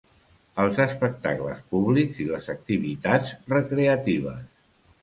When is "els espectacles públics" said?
0.63-2.25